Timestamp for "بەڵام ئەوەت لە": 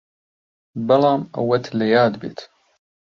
0.87-1.85